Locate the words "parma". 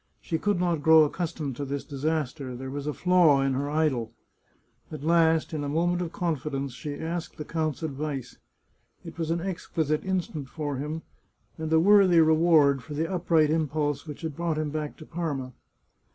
15.05-15.53